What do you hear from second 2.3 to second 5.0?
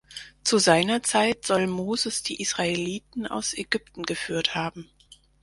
Israeliten aus Ägypten geführt haben.